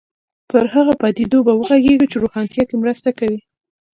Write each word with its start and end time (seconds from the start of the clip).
پر 0.49 0.63
هغو 0.73 0.93
پدیدو 1.01 1.39
به 1.47 1.53
وغږېږو 1.55 2.09
چې 2.11 2.17
روښانتیا 2.23 2.63
کې 2.69 2.75
مرسته 2.83 3.09
کوي. 3.19 3.39